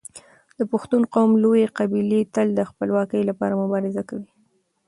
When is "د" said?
0.57-0.59, 2.55-2.59